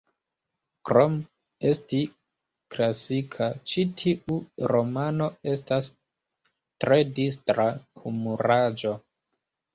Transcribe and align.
Krom 0.89 1.17
esti 1.71 1.99
klasika, 2.75 3.49
ĉi 3.73 3.85
tiu 4.01 4.39
romano 4.73 5.29
estas 5.53 5.91
tre 6.87 6.99
distra 7.21 7.69
humuraĵo. 8.03 8.99